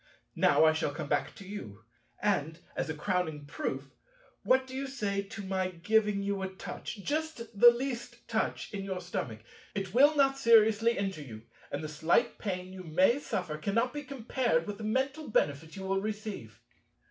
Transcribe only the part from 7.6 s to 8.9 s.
least touch, in